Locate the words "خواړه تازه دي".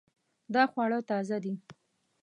0.71-1.53